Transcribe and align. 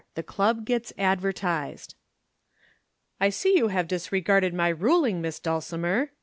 THE 0.15 0.23
CLUB 0.23 0.65
GETS 0.65 0.93
ADVERTISED. 0.97 1.93
"I 3.19 3.29
see 3.29 3.55
you 3.55 3.67
have 3.67 3.87
disregarded 3.87 4.51
my 4.51 4.69
ruling, 4.69 5.21
Miss 5.21 5.39
Dulcimer!" 5.39 6.09